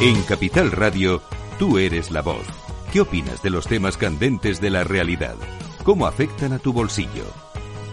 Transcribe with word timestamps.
En 0.00 0.22
Capital 0.22 0.70
Radio, 0.70 1.20
tú 1.58 1.76
eres 1.76 2.12
la 2.12 2.22
voz. 2.22 2.46
¿Qué 2.92 3.00
opinas 3.00 3.42
de 3.42 3.50
los 3.50 3.66
temas 3.66 3.96
candentes 3.96 4.60
de 4.60 4.70
la 4.70 4.84
realidad? 4.84 5.34
¿Cómo 5.82 6.06
afectan 6.06 6.52
a 6.52 6.60
tu 6.60 6.72
bolsillo? 6.72 7.24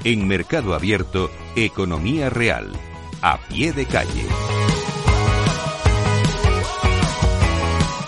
En 0.04 0.28
Mercado 0.28 0.76
Abierto, 0.76 1.32
Economía 1.56 2.30
Real. 2.30 2.72
A 3.24 3.40
pie 3.48 3.74
de 3.74 3.88
calle. 3.88 4.55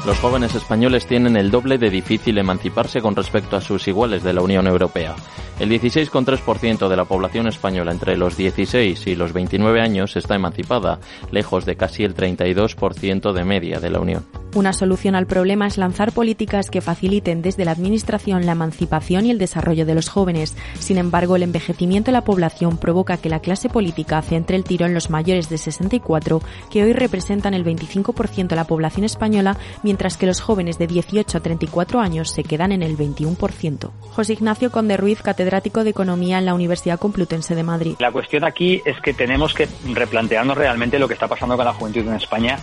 Los 0.08 0.20
jóvenes 0.20 0.56
españoles 0.56 1.06
tienen 1.06 1.36
el 1.36 1.52
doble 1.52 1.78
de 1.78 1.90
difícil 1.90 2.38
emanciparse 2.38 3.02
con 3.02 3.14
respecto 3.14 3.58
a 3.58 3.62
sus 3.62 3.90
iguales 3.90 4.24
de 4.24 4.32
la 4.32 4.42
Unión 4.42 4.66
Europea. 4.66 5.14
El 5.60 5.70
16,3% 5.70 6.88
de 6.88 6.96
la 6.96 7.04
población 7.04 7.50
española 7.50 7.92
entre 7.92 8.16
los 8.16 8.38
16 8.38 9.06
y 9.06 9.16
los 9.18 9.34
29 9.34 9.82
años 9.82 10.16
está 10.16 10.36
emancipada, 10.36 11.02
lejos 11.30 11.66
de 11.66 11.76
casi 11.76 12.06
el 12.06 12.16
32% 12.16 13.34
de 13.34 13.44
media 13.44 13.82
de 13.82 13.90
la 13.90 14.00
Unión. 14.00 14.26
Una 14.56 14.74
solución 14.74 15.16
al 15.16 15.28
problema 15.28 15.68
es 15.68 15.78
lanzar 15.78 16.14
políticas 16.14 16.70
que 16.70 16.82
faciliten 16.82 17.42
desde 17.42 17.66
la 17.66 17.72
Administración 17.72 18.46
la 18.46 18.54
emancipación 18.54 19.26
y 19.26 19.32
el 19.32 19.38
desarrollo 19.38 19.86
de 19.86 19.94
los 19.94 20.10
jóvenes. 20.10 20.56
Sin 20.80 20.98
embargo, 20.98 21.36
el 21.36 21.44
envejecimiento 21.44 22.08
de 22.08 22.14
la 22.14 22.24
población 22.24 22.78
provoca 22.78 23.18
que 23.18 23.30
la 23.30 23.40
clase 23.40 23.70
política 23.70 24.22
centre 24.22 24.56
el 24.56 24.64
tiro 24.64 24.86
en 24.86 24.94
los 24.94 25.10
mayores 25.10 25.50
de 25.50 25.58
64, 25.58 26.42
que 26.72 26.84
hoy 26.84 26.94
representan 26.94 27.54
el 27.54 27.66
25% 27.66 28.48
de 28.48 28.56
la 28.56 28.66
población 28.66 29.04
española, 29.04 29.58
mientras 29.84 30.18
que 30.18 30.26
los 30.26 30.42
jóvenes 30.42 30.78
de 30.78 30.88
18 30.88 31.38
a 31.38 31.42
34 31.42 32.00
años 32.00 32.32
se 32.32 32.44
quedan 32.44 32.72
en 32.72 32.84
el 32.84 32.98
21%. 32.98 33.92
José 34.00 34.34
Ignacio 34.34 34.72
Conde 34.72 34.98
Ruiz, 34.98 35.22
catedrático 35.22 35.84
de 35.84 35.92
Economía 35.92 36.40
en 36.40 36.46
la 36.46 36.54
Universidad 36.54 37.00
Complutense 37.00 37.54
de 37.54 37.64
Madrid. 37.64 37.96
La 38.00 38.12
cuestión 38.12 38.44
aquí 38.46 38.82
es 38.86 39.00
que 39.02 39.14
tenemos 39.14 39.54
que 39.54 39.68
replantearnos 39.94 40.58
realmente 40.58 41.00
lo 41.00 41.08
que 41.08 41.14
está 41.14 41.28
pasando 41.28 41.56
con 41.56 41.66
la 41.66 41.74
juventud 41.74 42.02
en 42.02 42.16
España 42.16 42.58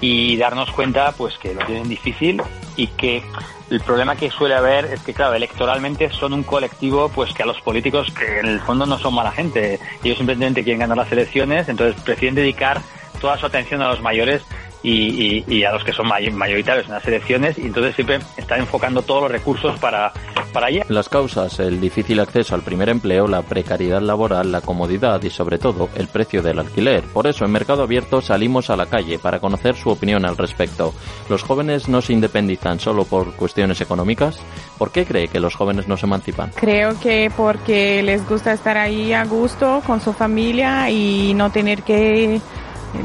y 0.00 0.36
darnos 0.36 0.70
cuenta 0.70 1.12
pues 1.12 1.36
que 1.38 1.54
lo 1.54 1.64
tienen 1.66 1.88
difícil 1.88 2.42
y 2.76 2.86
que 2.88 3.22
el 3.70 3.80
problema 3.80 4.16
que 4.16 4.30
suele 4.30 4.54
haber 4.54 4.86
es 4.86 5.00
que 5.00 5.14
claro 5.14 5.34
electoralmente 5.34 6.10
son 6.10 6.32
un 6.32 6.42
colectivo 6.42 7.08
pues 7.08 7.32
que 7.32 7.42
a 7.42 7.46
los 7.46 7.60
políticos 7.60 8.12
que 8.12 8.40
en 8.40 8.46
el 8.46 8.60
fondo 8.60 8.86
no 8.86 8.98
son 8.98 9.14
mala 9.14 9.30
gente. 9.30 9.78
Ellos 10.02 10.18
simplemente 10.18 10.64
quieren 10.64 10.80
ganar 10.80 10.96
las 10.96 11.12
elecciones 11.12 11.68
entonces 11.68 12.00
prefieren 12.02 12.34
dedicar 12.34 12.80
toda 13.20 13.36
su 13.36 13.46
atención 13.46 13.82
a 13.82 13.88
los 13.88 14.00
mayores 14.00 14.42
y, 14.82 15.44
y, 15.46 15.64
a 15.64 15.72
los 15.72 15.84
que 15.84 15.92
son 15.92 16.08
mayoritarios 16.08 16.86
en 16.86 16.92
las 16.92 17.06
elecciones 17.06 17.58
y 17.58 17.66
entonces 17.66 17.94
siempre 17.94 18.18
están 18.38 18.60
enfocando 18.60 19.02
todos 19.02 19.24
los 19.24 19.30
recursos 19.30 19.78
para, 19.78 20.12
para 20.50 20.66
allá. 20.66 20.84
Las 20.88 21.08
causas, 21.08 21.58
el 21.60 21.80
difícil 21.80 22.20
acceso 22.20 22.54
al 22.54 22.62
primer 22.62 22.88
empleo, 22.88 23.26
la 23.26 23.42
precariedad 23.42 24.00
laboral, 24.00 24.52
la 24.52 24.60
comodidad 24.60 25.22
y 25.22 25.30
sobre 25.30 25.58
todo 25.58 25.88
el 25.94 26.08
precio 26.08 26.42
del 26.42 26.58
alquiler. 26.58 27.02
Por 27.04 27.26
eso 27.26 27.44
en 27.44 27.52
Mercado 27.52 27.82
Abierto 27.82 28.20
salimos 28.20 28.70
a 28.70 28.76
la 28.76 28.86
calle 28.86 29.18
para 29.18 29.40
conocer 29.40 29.76
su 29.76 29.90
opinión 29.90 30.24
al 30.24 30.36
respecto. 30.36 30.92
¿Los 31.28 31.42
jóvenes 31.42 31.88
no 31.88 32.02
se 32.02 32.12
independizan 32.12 32.80
solo 32.80 33.04
por 33.04 33.34
cuestiones 33.34 33.80
económicas? 33.80 34.38
¿Por 34.78 34.90
qué 34.90 35.04
cree 35.04 35.28
que 35.28 35.40
los 35.40 35.54
jóvenes 35.54 35.88
no 35.88 35.96
se 35.96 36.06
emancipan? 36.06 36.50
Creo 36.54 36.98
que 37.00 37.30
porque 37.36 38.02
les 38.02 38.28
gusta 38.28 38.52
estar 38.52 38.76
ahí 38.76 39.12
a 39.12 39.24
gusto 39.24 39.82
con 39.86 40.00
su 40.00 40.12
familia 40.12 40.90
y 40.90 41.34
no 41.34 41.50
tener 41.50 41.82
que 41.82 42.40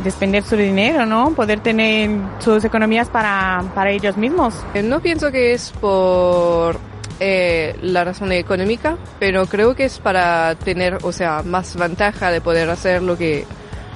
despender 0.03 0.43
su 0.43 0.55
dinero, 0.55 1.05
¿no? 1.05 1.31
Poder 1.35 1.59
tener 1.59 2.09
sus 2.39 2.63
economías 2.63 3.09
para, 3.09 3.63
para 3.73 3.91
ellos 3.91 4.17
mismos. 4.17 4.55
Eh, 4.73 4.81
no 4.81 4.99
pienso 4.99 5.31
que 5.31 5.53
es 5.53 5.71
por 5.79 6.79
eh, 7.19 7.75
la 7.81 8.03
razón 8.03 8.31
económica, 8.31 8.97
pero 9.19 9.45
creo 9.45 9.75
que 9.75 9.85
es 9.85 9.99
para 9.99 10.55
tener, 10.55 10.97
o 11.03 11.11
sea, 11.11 11.43
más 11.43 11.75
ventaja 11.75 12.31
de 12.31 12.41
poder 12.41 12.69
hacer 12.69 13.01
lo 13.01 13.17
que 13.17 13.45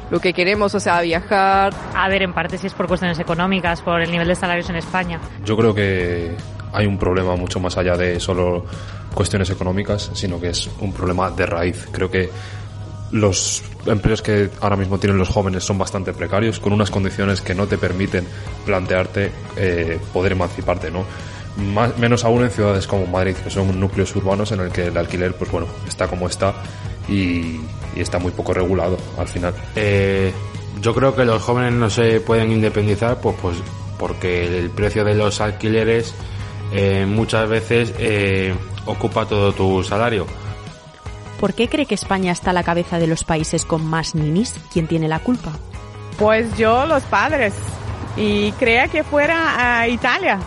lo 0.09 0.19
que 0.19 0.33
queremos, 0.33 0.73
o 0.73 0.79
sea, 0.79 1.01
viajar. 1.01 1.73
A 1.95 2.09
ver, 2.09 2.23
en 2.23 2.33
parte 2.33 2.57
si 2.57 2.67
es 2.67 2.73
por 2.73 2.87
cuestiones 2.87 3.19
económicas, 3.19 3.81
por 3.81 4.01
el 4.01 4.11
nivel 4.11 4.27
de 4.27 4.35
salarios 4.35 4.69
en 4.69 4.77
España. 4.77 5.19
Yo 5.45 5.55
creo 5.55 5.73
que 5.73 6.35
hay 6.73 6.85
un 6.85 6.97
problema 6.97 7.35
mucho 7.35 7.59
más 7.59 7.77
allá 7.77 7.95
de 7.95 8.19
solo 8.19 8.65
cuestiones 9.13 9.49
económicas, 9.49 10.09
sino 10.13 10.39
que 10.39 10.49
es 10.49 10.69
un 10.79 10.93
problema 10.93 11.29
de 11.31 11.45
raíz. 11.45 11.87
Creo 11.91 12.09
que 12.09 12.29
los 13.11 13.63
empleos 13.85 14.21
que 14.21 14.49
ahora 14.61 14.75
mismo 14.75 14.99
tienen 14.99 15.17
los 15.17 15.29
jóvenes 15.29 15.63
son 15.63 15.77
bastante 15.77 16.13
precarios, 16.13 16.59
con 16.59 16.73
unas 16.73 16.91
condiciones 16.91 17.41
que 17.41 17.55
no 17.55 17.67
te 17.67 17.77
permiten 17.77 18.25
plantearte 18.65 19.31
eh, 19.57 19.99
poder 20.13 20.33
emanciparte, 20.33 20.91
¿no? 20.91 21.05
Menos 21.97 22.23
aún 22.25 22.43
en 22.43 22.51
ciudades 22.51 22.87
como 22.87 23.05
Madrid, 23.05 23.35
que 23.35 23.49
son 23.49 23.79
núcleos 23.79 24.15
urbanos 24.15 24.51
en 24.51 24.61
el 24.61 24.71
que 24.71 24.87
el 24.87 24.97
alquiler, 24.97 25.35
pues 25.35 25.51
bueno, 25.51 25.67
está 25.87 26.07
como 26.07 26.27
está 26.27 26.53
y, 27.07 27.59
está 27.95 28.19
muy 28.19 28.31
poco 28.31 28.53
regulado 28.53 28.97
al 29.17 29.27
final. 29.27 29.53
Eh, 29.75 30.33
yo 30.81 30.93
creo 30.93 31.15
que 31.15 31.25
los 31.25 31.41
jóvenes 31.41 31.73
no 31.73 31.89
se 31.89 32.21
pueden 32.21 32.51
independizar, 32.51 33.19
pues, 33.19 33.35
pues 33.41 33.57
porque 33.97 34.59
el 34.59 34.69
precio 34.69 35.03
de 35.03 35.15
los 35.15 35.41
alquileres 35.41 36.13
eh, 36.71 37.05
muchas 37.07 37.49
veces 37.49 37.93
ocupa 38.85 39.25
todo 39.25 39.51
tu 39.51 39.83
salario 39.83 40.25
¿Por 41.39 41.53
qué 41.53 41.69
cree 41.69 41.85
que 41.85 41.95
España 41.95 42.33
está 42.33 42.49
a 42.49 42.53
la 42.53 42.63
cabeza 42.63 42.99
de 42.99 43.07
los 43.07 43.23
países 43.23 43.63
con 43.63 43.85
más 43.85 44.13
ninis? 44.13 44.55
¿Quién 44.73 44.87
tiene 44.87 45.07
la 45.07 45.19
culpa? 45.19 45.53
Pues 46.17 46.57
yo, 46.57 46.85
los 46.85 47.03
padres. 47.03 47.53
Y 48.17 48.51
creía 48.53 48.89
que 48.89 49.05
fuera 49.05 49.79
a 49.79 49.87
Italia. 49.87 50.39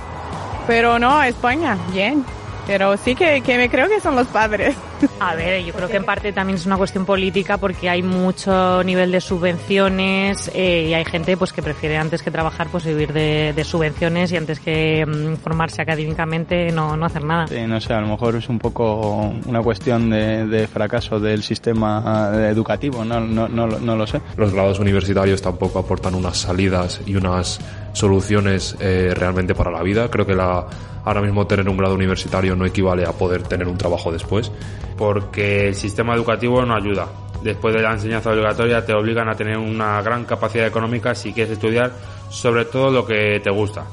Pero 0.67 0.99
no, 0.99 1.23
España. 1.23 1.77
Bien. 1.93 2.25
Pero 2.67 2.97
sí 2.97 3.15
que, 3.15 3.41
que 3.41 3.57
me 3.57 3.69
creo 3.69 3.89
que 3.89 4.01
son 4.01 4.17
los 4.17 4.27
padres. 4.29 4.77
A 5.21 5.35
ver, 5.35 5.65
yo 5.65 5.73
creo 5.73 5.89
que 5.89 5.97
en 5.97 6.05
parte 6.05 6.33
también 6.33 6.57
es 6.57 6.67
una 6.67 6.77
cuestión 6.77 7.05
política 7.05 7.59
porque 7.59 7.89
hay 7.89 8.03
mucho 8.03 8.83
nivel 8.85 9.11
de 9.11 9.21
subvenciones 9.21 10.51
eh, 10.55 10.87
y 10.89 10.95
hay 10.95 11.05
gente 11.05 11.37
pues 11.37 11.53
que 11.53 11.63
prefiere 11.63 11.97
antes 11.97 12.23
que 12.23 12.31
trabajar 12.31 12.69
pues 12.71 12.85
vivir 12.85 13.13
de, 13.13 13.63
subvenciones 13.65 14.33
y 14.33 14.37
antes 14.37 14.61
que 14.61 15.05
mm, 15.07 15.37
formarse 15.37 15.83
académicamente 15.83 16.71
no, 16.73 16.97
no 16.97 17.07
hacer 17.07 17.25
nada. 17.25 17.47
no 17.67 17.81
sé, 17.81 17.95
a 17.95 18.01
lo 18.01 18.09
mejor 18.09 18.37
es 18.37 18.49
un 18.49 18.59
poco 18.59 19.33
una 19.47 19.63
cuestión 19.63 20.11
de, 20.11 20.69
fracaso 20.73 21.19
del 21.19 21.43
sistema 21.43 22.33
educativo, 22.49 23.05
no, 23.05 23.21
no, 23.21 23.49
no, 23.49 23.67
no, 23.67 23.97
lo 23.97 24.07
sé. 24.07 24.21
Los 24.37 24.53
grados 24.53 24.79
universitarios 24.79 25.43
tampoco 25.43 25.79
aportan 25.79 26.15
unas 26.15 26.39
salidas 26.39 27.01
y 27.07 27.17
unas 27.17 27.61
soluciones 27.93 28.77
eh, 28.81 29.13
realmente 29.15 29.55
para 29.55 29.71
la 29.71 29.83
vida. 29.83 30.09
Creo 30.09 30.27
que 30.27 30.35
la 30.35 30.67
ahora 31.05 31.21
mismo 31.21 31.47
tener 31.47 31.69
un 31.69 31.77
grado 31.77 31.95
universitario 31.95 32.57
no 32.57 32.67
equivale 32.67 33.05
a 33.05 33.13
poder 33.13 33.43
tener 33.43 33.69
un 33.69 33.79
trabajo 33.79 34.13
después. 34.13 34.51
Porque 34.97 35.69
el 35.69 35.75
sistema 35.75 36.15
educativo 36.15 36.65
no 36.65 36.75
ayuda. 36.75 37.09
Después 37.43 37.75
de 37.75 37.83
la 37.83 37.93
enseñanza 37.93 38.31
obligatoria 38.31 38.85
te 38.85 38.95
obligan 38.95 39.29
a 39.29 39.35
tener 39.35 39.59
una 39.59 40.01
gran 40.03 40.25
capacidad 40.25 40.67
económica 40.67 41.15
si 41.15 41.33
quieres 41.33 41.55
estudiar 41.55 41.93
sobre 42.31 42.65
todo 42.65 42.91
lo 42.91 43.05
que 43.05 43.41
te 43.43 43.51
gusta. 43.51 43.85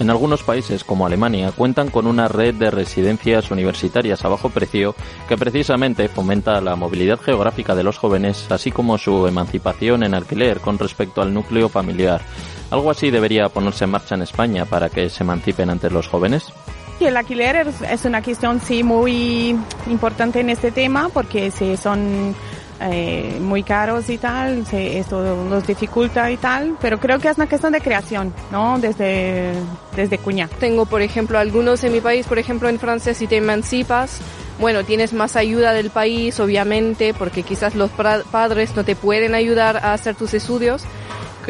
En 0.00 0.08
algunos 0.08 0.42
países, 0.42 0.82
como 0.82 1.04
Alemania, 1.04 1.52
cuentan 1.54 1.90
con 1.90 2.06
una 2.06 2.26
red 2.26 2.54
de 2.54 2.70
residencias 2.70 3.50
universitarias 3.50 4.24
a 4.24 4.28
bajo 4.28 4.48
precio 4.48 4.94
que 5.28 5.36
precisamente 5.36 6.08
fomenta 6.08 6.58
la 6.62 6.74
movilidad 6.74 7.20
geográfica 7.20 7.74
de 7.74 7.82
los 7.82 7.98
jóvenes, 7.98 8.50
así 8.50 8.70
como 8.70 8.96
su 8.96 9.26
emancipación 9.26 10.02
en 10.02 10.14
alquiler 10.14 10.60
con 10.60 10.78
respecto 10.78 11.20
al 11.20 11.34
núcleo 11.34 11.68
familiar. 11.68 12.22
¿Algo 12.70 12.90
así 12.90 13.10
debería 13.10 13.48
ponerse 13.48 13.84
en 13.84 13.90
marcha 13.90 14.14
en 14.14 14.22
España 14.22 14.64
para 14.64 14.88
que 14.88 15.10
se 15.10 15.24
emancipen 15.24 15.70
ante 15.70 15.90
los 15.90 16.06
jóvenes? 16.08 16.52
El 17.00 17.16
alquiler 17.16 17.66
es 17.88 18.04
una 18.04 18.22
cuestión 18.22 18.60
sí 18.60 18.82
muy 18.82 19.56
importante 19.88 20.40
en 20.40 20.50
este 20.50 20.70
tema 20.70 21.08
porque 21.08 21.50
si 21.50 21.76
son 21.78 22.34
eh, 22.82 23.38
muy 23.40 23.62
caros 23.62 24.08
y 24.08 24.16
tal, 24.16 24.64
esto 24.72 25.36
nos 25.48 25.66
dificulta 25.66 26.30
y 26.30 26.36
tal, 26.38 26.76
pero 26.80 26.98
creo 26.98 27.18
que 27.18 27.28
es 27.28 27.36
una 27.36 27.46
cuestión 27.46 27.72
de 27.72 27.80
creación, 27.80 28.32
¿no? 28.50 28.78
Desde, 28.78 29.52
desde 29.94 30.18
cuña. 30.18 30.48
Tengo, 30.60 30.86
por 30.86 31.02
ejemplo, 31.02 31.38
algunos 31.38 31.84
en 31.84 31.92
mi 31.92 32.00
país, 32.00 32.26
por 32.26 32.38
ejemplo, 32.38 32.68
en 32.68 32.78
Francia, 32.78 33.12
si 33.12 33.26
te 33.26 33.36
emancipas, 33.36 34.20
bueno, 34.58 34.84
tienes 34.84 35.12
más 35.12 35.36
ayuda 35.36 35.72
del 35.72 35.90
país, 35.90 36.40
obviamente, 36.40 37.12
porque 37.12 37.42
quizás 37.42 37.74
los 37.74 37.90
padres 37.90 38.76
no 38.76 38.84
te 38.84 38.96
pueden 38.96 39.34
ayudar 39.34 39.78
a 39.78 39.92
hacer 39.92 40.14
tus 40.14 40.32
estudios, 40.32 40.84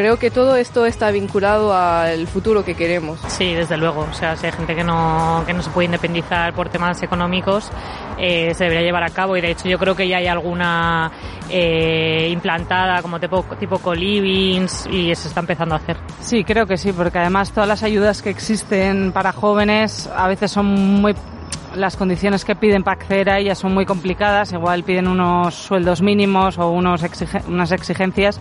creo 0.01 0.19
que 0.19 0.31
todo 0.31 0.57
esto 0.57 0.87
está 0.87 1.11
vinculado 1.11 1.75
al 1.75 2.27
futuro 2.27 2.65
que 2.65 2.75
queremos. 2.75 3.21
Sí, 3.29 3.53
desde 3.53 3.77
luego. 3.77 4.07
O 4.11 4.15
sea, 4.15 4.35
si 4.35 4.47
hay 4.47 4.53
gente 4.53 4.75
que 4.75 4.83
no, 4.83 5.43
que 5.45 5.53
no 5.53 5.63
se 5.63 5.69
puede 5.69 5.85
independizar 5.85 6.55
por 6.55 6.71
temas 6.71 7.03
económicos, 7.03 7.71
eh, 8.19 8.55
se 8.55 8.65
debería 8.65 8.83
llevar 8.83 9.03
a 9.03 9.11
cabo. 9.11 9.37
Y 9.37 9.43
de 9.43 9.51
hecho, 9.51 9.69
yo 9.69 9.79
creo 9.79 9.95
que 9.95 10.09
ya 10.09 10.17
hay 10.17 10.27
alguna 10.27 11.13
eh, 11.51 12.31
implantada 12.33 13.03
como 13.03 13.21
tipo, 13.21 13.43
tipo 13.59 13.79
co-livings 13.79 14.87
y 14.91 15.15
se 15.15 15.29
está 15.29 15.41
empezando 15.41 15.75
a 15.75 15.79
hacer. 15.79 15.99
Sí, 16.21 16.45
creo 16.45 16.67
que 16.67 16.79
sí, 16.79 16.95
porque 16.95 17.19
además 17.19 17.53
todas 17.53 17.69
las 17.69 17.83
ayudas 17.83 18.23
que 18.23 18.31
existen 18.31 19.13
para 19.13 19.33
jóvenes 19.33 20.09
a 20.17 20.29
veces 20.29 20.51
son 20.51 20.65
muy 20.65 21.15
las 21.75 21.97
condiciones 21.97 22.45
que 22.45 22.57
piden 22.57 22.83
para 22.83 23.01
acceder 23.01 23.31
a 23.31 23.39
ellas 23.39 23.59
son 23.59 23.73
muy 23.73 23.87
complicadas, 23.87 24.53
igual 24.53 24.83
piden 24.83 25.07
unos 25.07 25.55
sueldos 25.55 26.03
mínimos 26.03 26.59
o 26.59 26.69
unos 26.69 27.05
unas 27.47 27.71
exigencias 27.71 28.41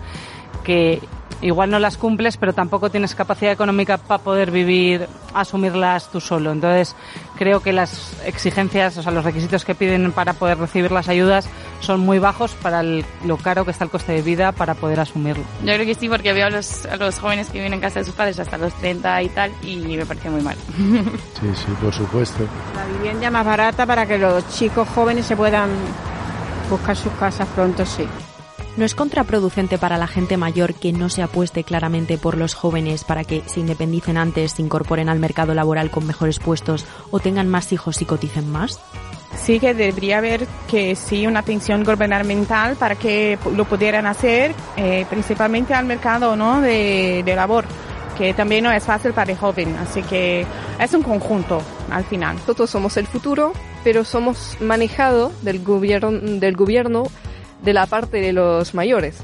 que 0.64 1.00
igual 1.42 1.70
no 1.70 1.80
las 1.80 1.98
cumples, 1.98 2.38
pero 2.38 2.54
tampoco 2.54 2.90
tienes 2.90 3.16
capacidad 3.16 3.52
económica 3.52 3.98
para 3.98 4.22
poder 4.24 4.52
vivir, 4.52 5.08
asumirlas 5.34 6.10
tú 6.12 6.20
solo. 6.20 6.52
Entonces, 6.52 6.96
creo 7.38 7.62
que 7.62 7.74
las 7.74 8.16
exigencias, 8.26 8.98
o 8.98 9.04
sea, 9.04 9.12
los 9.12 9.24
requisitos 9.24 9.66
que 9.66 9.76
piden 9.76 10.12
para 10.12 10.34
poder 10.34 10.58
recibir 10.58 10.92
las 10.92 11.08
ayudas 11.10 11.50
son 11.80 12.02
muy 12.02 12.20
bajos 12.20 12.52
para 12.62 12.84
lo 12.84 13.38
caro 13.42 13.66
que 13.66 13.72
está 13.72 13.86
el 13.86 13.90
coste 13.90 14.14
de 14.14 14.22
vida 14.22 14.52
para 14.52 14.76
poder 14.76 15.00
asumirlo. 15.00 15.44
Yo 15.64 15.74
creo 15.74 15.86
que 15.86 15.96
sí, 15.96 16.10
porque 16.10 16.34
veo 16.34 16.48
a 16.48 16.50
los, 16.50 16.86
a 16.86 16.98
los 16.98 17.20
jóvenes 17.20 17.48
que 17.48 17.60
viven 17.60 17.74
en 17.74 17.80
casa 17.80 18.00
de 18.00 18.06
sus 18.06 18.16
padres 18.16 18.40
hasta 18.40 18.58
los 18.58 18.74
30 18.76 19.24
y 19.24 19.30
tal, 19.30 19.52
y 19.64 19.78
me 19.78 20.06
parece 20.06 20.30
muy 20.30 20.42
mal. 20.42 20.58
Sí, 21.40 21.48
sí, 21.56 21.72
por 21.82 21.94
supuesto. 21.94 22.44
La 22.76 22.86
vivienda 22.98 23.32
más 23.32 23.46
barata 23.46 23.86
para 23.86 24.06
que 24.06 24.18
los 24.18 24.48
chicos 24.50 24.88
jóvenes 24.90 25.26
se 25.26 25.38
puedan 25.38 25.70
buscar 26.70 26.96
sus 26.96 27.14
casas 27.14 27.48
pronto, 27.56 27.86
sí. 27.86 28.06
¿No 28.80 28.86
es 28.86 28.96
contraproducente 28.96 29.78
para 29.78 29.98
la 29.98 30.08
gente 30.08 30.38
mayor 30.38 30.74
que 30.74 30.94
no 30.94 31.10
se 31.10 31.22
apueste 31.22 31.66
claramente 31.66 32.18
por 32.18 32.38
los 32.38 32.54
jóvenes 32.54 33.04
para 33.04 33.26
que 33.26 33.44
se 33.46 33.60
independicen 33.60 34.16
antes, 34.16 34.54
se 34.54 34.62
incorporen 34.62 35.10
al 35.10 35.20
mercado 35.20 35.54
laboral 35.54 35.92
con 35.92 36.08
mejores 36.08 36.40
puestos 36.40 36.86
o 37.12 37.20
tengan 37.20 37.50
más 37.50 37.74
hijos 37.74 38.02
y 38.02 38.06
coticen 38.06 38.50
más? 38.50 38.80
Sí 39.36 39.60
que 39.60 39.74
debería 39.74 40.20
haber 40.20 40.48
que 40.70 40.96
sí 40.96 41.28
una 41.28 41.42
atención 41.42 41.84
gubernamental 41.84 42.78
para 42.78 42.96
que 42.96 43.38
lo 43.54 43.66
pudieran 43.66 44.06
hacer, 44.06 44.56
eh, 44.78 45.06
principalmente 45.10 45.74
al 45.74 45.84
mercado 45.84 46.38
¿no? 46.38 46.62
de, 46.62 47.22
de 47.26 47.36
labor 47.36 47.66
que 48.18 48.34
también 48.34 48.64
no 48.64 48.72
es 48.72 48.84
fácil 48.86 49.12
para 49.12 49.32
el 49.32 49.38
joven, 49.38 49.76
así 49.76 50.04
que 50.04 50.46
es 50.80 50.94
un 50.94 51.04
conjunto 51.04 51.62
al 51.90 52.06
final. 52.06 52.38
Nosotros 52.38 52.70
somos 52.70 52.96
el 52.96 53.08
futuro, 53.08 53.52
pero 53.84 54.06
somos 54.06 54.56
manejados 54.62 55.34
del 55.44 55.64
gobierno, 55.64 56.12
del 56.12 56.56
gobierno 56.56 57.04
de 57.64 57.74
la 57.74 57.86
parte 57.86 58.22
de 58.22 58.34
los 58.34 58.74
mayores. 58.74 59.24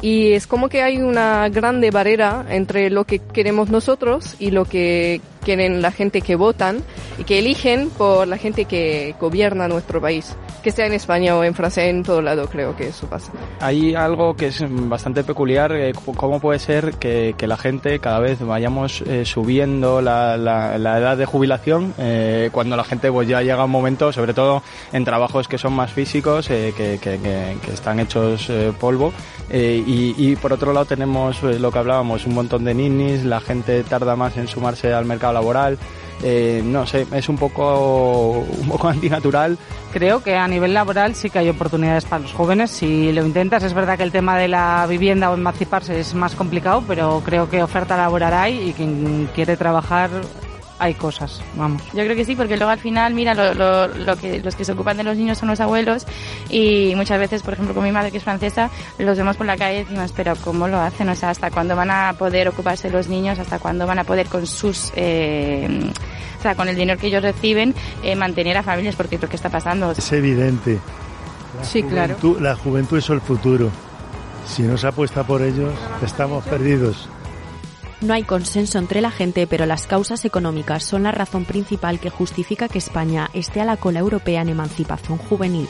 Y 0.00 0.32
es 0.32 0.46
como 0.46 0.68
que 0.68 0.82
hay 0.82 0.98
una 0.98 1.48
grande 1.48 1.90
barrera 1.90 2.46
entre 2.50 2.88
lo 2.88 3.04
que 3.04 3.18
queremos 3.18 3.68
nosotros 3.68 4.36
y 4.38 4.52
lo 4.52 4.64
que 4.64 5.20
quieren 5.44 5.82
la 5.82 5.90
gente 5.90 6.20
que 6.20 6.36
votan 6.36 6.84
y 7.18 7.24
que 7.24 7.40
eligen 7.40 7.90
por 7.90 8.28
la 8.28 8.36
gente 8.36 8.66
que 8.66 9.16
gobierna 9.20 9.66
nuestro 9.66 10.00
país. 10.00 10.36
Que 10.62 10.72
sea 10.72 10.86
en 10.86 10.92
España 10.92 11.36
o 11.36 11.44
en 11.44 11.54
Francia, 11.54 11.84
en 11.84 12.02
todo 12.02 12.20
lado 12.20 12.48
creo 12.48 12.76
que 12.76 12.88
eso 12.88 13.06
pasa. 13.06 13.32
Hay 13.60 13.94
algo 13.94 14.34
que 14.34 14.48
es 14.48 14.64
bastante 14.68 15.24
peculiar, 15.24 15.72
eh, 15.72 15.92
cómo 16.16 16.40
puede 16.40 16.58
ser 16.58 16.94
que, 16.94 17.34
que, 17.38 17.46
la 17.46 17.56
gente 17.56 17.98
cada 18.00 18.18
vez 18.18 18.40
vayamos 18.40 19.02
eh, 19.02 19.24
subiendo 19.24 20.02
la, 20.02 20.36
la, 20.36 20.78
la, 20.78 20.98
edad 20.98 21.16
de 21.16 21.24
jubilación 21.24 21.94
eh, 21.98 22.50
cuando 22.52 22.76
la 22.76 22.84
gente 22.84 23.10
pues 23.10 23.28
ya 23.28 23.42
llega 23.42 23.64
un 23.64 23.70
momento, 23.70 24.12
sobre 24.12 24.34
todo 24.34 24.62
en 24.92 25.04
trabajos 25.04 25.48
que 25.48 25.58
son 25.58 25.72
más 25.72 25.92
físicos, 25.92 26.50
eh, 26.50 26.72
que, 26.76 26.98
que, 27.00 27.18
que, 27.18 27.72
están 27.72 28.00
hechos 28.00 28.48
eh, 28.50 28.72
polvo. 28.78 29.12
Y, 29.50 30.14
y, 30.18 30.36
por 30.36 30.52
otro 30.52 30.74
lado 30.74 30.84
tenemos 30.84 31.42
lo 31.42 31.72
que 31.72 31.78
hablábamos, 31.78 32.26
un 32.26 32.34
montón 32.34 32.64
de 32.64 32.74
ninis, 32.74 33.24
la 33.24 33.40
gente 33.40 33.82
tarda 33.82 34.14
más 34.14 34.36
en 34.36 34.46
sumarse 34.46 34.92
al 34.92 35.06
mercado 35.06 35.32
laboral. 35.32 35.78
Eh, 36.22 36.62
no 36.64 36.86
sé, 36.86 37.06
es 37.12 37.28
un 37.28 37.36
poco, 37.36 38.44
un 38.60 38.68
poco 38.68 38.88
antinatural. 38.88 39.58
Creo 39.92 40.22
que 40.22 40.36
a 40.36 40.48
nivel 40.48 40.74
laboral 40.74 41.14
sí 41.14 41.30
que 41.30 41.38
hay 41.38 41.48
oportunidades 41.48 42.04
para 42.04 42.22
los 42.22 42.32
jóvenes. 42.32 42.70
Si 42.70 43.12
lo 43.12 43.24
intentas, 43.24 43.62
es 43.62 43.74
verdad 43.74 43.96
que 43.96 44.02
el 44.02 44.12
tema 44.12 44.36
de 44.36 44.48
la 44.48 44.86
vivienda 44.88 45.30
o 45.30 45.34
emanciparse 45.34 45.98
es 45.98 46.14
más 46.14 46.34
complicado, 46.34 46.82
pero 46.86 47.22
creo 47.24 47.48
que 47.48 47.62
oferta 47.62 47.96
laboral 47.96 48.34
hay 48.34 48.70
y 48.70 48.72
quien 48.72 49.28
quiere 49.34 49.56
trabajar 49.56 50.10
hay 50.78 50.94
cosas, 50.94 51.40
vamos. 51.54 51.82
Yo 51.92 52.04
creo 52.04 52.14
que 52.14 52.24
sí, 52.24 52.36
porque 52.36 52.56
luego 52.56 52.70
al 52.70 52.78
final, 52.78 53.14
mira, 53.14 53.34
lo, 53.34 53.54
lo, 53.54 53.88
lo, 53.88 54.16
que, 54.16 54.40
los 54.40 54.54
que 54.54 54.64
se 54.64 54.72
ocupan 54.72 54.96
de 54.96 55.04
los 55.04 55.16
niños 55.16 55.38
son 55.38 55.48
los 55.48 55.60
abuelos 55.60 56.06
y 56.48 56.92
muchas 56.96 57.18
veces, 57.18 57.42
por 57.42 57.54
ejemplo, 57.54 57.74
con 57.74 57.84
mi 57.84 57.92
madre 57.92 58.10
que 58.10 58.18
es 58.18 58.24
francesa, 58.24 58.70
los 58.98 59.16
vemos 59.16 59.36
por 59.36 59.46
la 59.46 59.56
calle 59.56 59.80
y 59.80 59.84
decimos, 59.84 60.12
pero 60.14 60.34
¿cómo 60.36 60.68
lo 60.68 60.80
hacen? 60.80 61.08
O 61.08 61.14
sea, 61.14 61.30
¿hasta 61.30 61.50
cuándo 61.50 61.74
van 61.76 61.90
a 61.90 62.14
poder 62.18 62.48
ocuparse 62.48 62.90
los 62.90 63.08
niños? 63.08 63.38
¿Hasta 63.38 63.58
cuándo 63.58 63.86
van 63.86 63.98
a 63.98 64.04
poder 64.04 64.26
con 64.26 64.46
sus... 64.46 64.92
Eh, 64.96 65.90
o 66.38 66.42
sea, 66.42 66.54
con 66.54 66.68
el 66.68 66.76
dinero 66.76 67.00
que 67.00 67.08
ellos 67.08 67.22
reciben, 67.22 67.74
eh, 68.02 68.14
mantener 68.14 68.56
a 68.56 68.62
familias, 68.62 68.94
porque 68.94 69.16
es 69.16 69.22
lo 69.22 69.28
que 69.28 69.36
está 69.36 69.50
pasando. 69.50 69.90
Es 69.90 70.12
evidente. 70.12 70.78
La 71.56 71.64
sí, 71.64 71.82
claro. 71.82 72.16
La 72.40 72.54
juventud 72.54 72.98
es 72.98 73.10
el 73.10 73.20
futuro. 73.20 73.70
Si 74.46 74.62
no 74.62 74.78
se 74.78 74.86
apuesta 74.86 75.24
por 75.24 75.42
ellos, 75.42 75.74
estamos 76.02 76.44
perdidos. 76.44 77.08
No 78.00 78.14
hay 78.14 78.22
consenso 78.22 78.78
entre 78.78 79.00
la 79.00 79.10
gente, 79.10 79.48
pero 79.48 79.66
las 79.66 79.88
causas 79.88 80.24
económicas 80.24 80.84
son 80.84 81.02
la 81.02 81.10
razón 81.10 81.44
principal 81.44 81.98
que 81.98 82.10
justifica 82.10 82.68
que 82.68 82.78
España 82.78 83.28
esté 83.32 83.60
a 83.60 83.64
la 83.64 83.76
cola 83.76 83.98
europea 83.98 84.42
en 84.42 84.50
emancipación 84.50 85.18
juvenil. 85.18 85.68